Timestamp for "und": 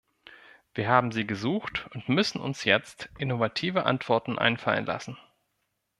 1.93-2.09